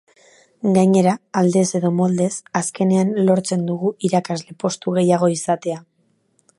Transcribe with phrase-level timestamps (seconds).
[0.77, 5.83] Gainera, aldez edo moldez, azkenean lortzen dugu irakasle postu gehiago izatea.